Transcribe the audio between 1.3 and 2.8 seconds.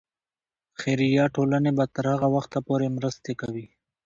ټولنې به تر هغه وخته